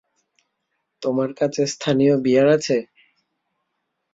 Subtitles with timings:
[1.01, 2.77] তোমার কাছে স্থানীয় বিয়ার আছে?